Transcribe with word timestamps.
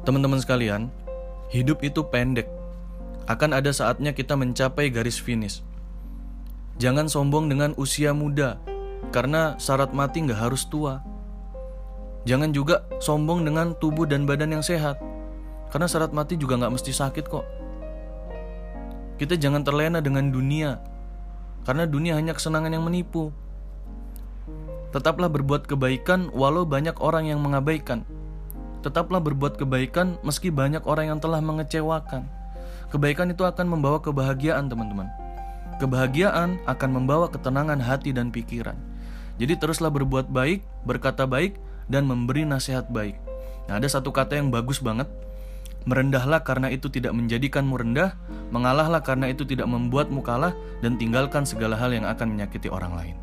Teman-teman 0.00 0.40
sekalian, 0.40 0.88
hidup 1.52 1.84
itu 1.84 2.00
pendek. 2.08 2.48
Akan 3.28 3.52
ada 3.52 3.68
saatnya 3.68 4.16
kita 4.16 4.32
mencapai 4.32 4.88
garis 4.88 5.20
finish. 5.20 5.60
Jangan 6.80 7.12
sombong 7.12 7.52
dengan 7.52 7.76
usia 7.76 8.16
muda, 8.16 8.56
karena 9.12 9.60
syarat 9.60 9.92
mati 9.92 10.24
nggak 10.24 10.40
harus 10.40 10.64
tua. 10.64 11.04
Jangan 12.24 12.56
juga 12.56 12.88
sombong 13.00 13.44
dengan 13.44 13.76
tubuh 13.76 14.08
dan 14.08 14.24
badan 14.24 14.56
yang 14.56 14.64
sehat, 14.64 14.96
karena 15.68 15.84
syarat 15.84 16.16
mati 16.16 16.40
juga 16.40 16.56
nggak 16.56 16.72
mesti 16.80 16.92
sakit 16.96 17.24
kok. 17.28 17.46
Kita 19.20 19.36
jangan 19.36 19.60
terlena 19.60 20.00
dengan 20.00 20.32
dunia, 20.32 20.80
karena 21.68 21.84
dunia 21.84 22.16
hanya 22.16 22.32
kesenangan 22.32 22.72
yang 22.72 22.88
menipu. 22.88 23.28
Tetaplah 24.96 25.28
berbuat 25.28 25.68
kebaikan 25.68 26.32
walau 26.32 26.64
banyak 26.64 26.96
orang 27.04 27.28
yang 27.28 27.44
mengabaikan. 27.44 28.02
Tetaplah 28.80 29.20
berbuat 29.20 29.60
kebaikan 29.60 30.16
meski 30.24 30.48
banyak 30.48 30.80
orang 30.88 31.12
yang 31.12 31.20
telah 31.20 31.44
mengecewakan. 31.44 32.24
Kebaikan 32.88 33.28
itu 33.30 33.44
akan 33.44 33.68
membawa 33.68 34.00
kebahagiaan, 34.00 34.72
teman-teman. 34.72 35.06
Kebahagiaan 35.78 36.60
akan 36.64 36.90
membawa 36.90 37.28
ketenangan 37.28 37.78
hati 37.80 38.10
dan 38.16 38.32
pikiran. 38.32 38.76
Jadi 39.40 39.56
teruslah 39.56 39.88
berbuat 39.92 40.28
baik, 40.28 40.64
berkata 40.84 41.24
baik, 41.24 41.56
dan 41.88 42.04
memberi 42.04 42.44
nasihat 42.44 42.88
baik. 42.88 43.16
Nah, 43.68 43.80
ada 43.80 43.88
satu 43.88 44.12
kata 44.12 44.36
yang 44.36 44.48
bagus 44.48 44.80
banget. 44.80 45.08
Merendahlah 45.88 46.44
karena 46.44 46.68
itu 46.68 46.92
tidak 46.92 47.16
menjadikanmu 47.16 47.72
rendah, 47.72 48.12
mengalahlah 48.52 49.00
karena 49.00 49.32
itu 49.32 49.48
tidak 49.48 49.68
membuatmu 49.68 50.20
kalah, 50.20 50.52
dan 50.84 51.00
tinggalkan 51.00 51.48
segala 51.48 51.76
hal 51.76 51.92
yang 51.92 52.04
akan 52.04 52.36
menyakiti 52.36 52.68
orang 52.68 52.92
lain. 52.92 53.16